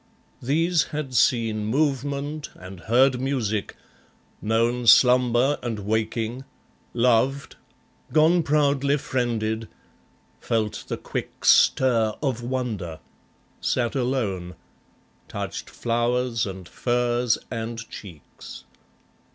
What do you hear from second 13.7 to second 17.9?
alone; Touched flowers and furs and